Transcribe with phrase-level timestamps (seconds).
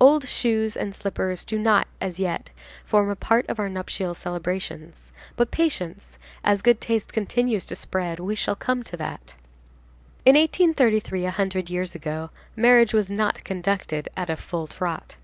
[0.00, 2.50] Old shoes and slippers do not, as yet,
[2.84, 8.18] form a part of our nuptial celebrations; but patience, as good taste continues to spread,
[8.18, 9.34] we shall come to that.
[10.24, 15.14] In 1833, a hundred years ago, marriage was not conducted at a full trot.